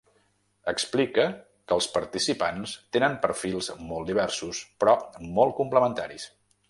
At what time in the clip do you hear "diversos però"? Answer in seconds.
4.13-4.97